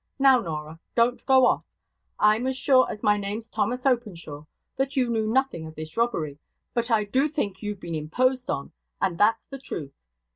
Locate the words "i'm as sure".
2.17-2.87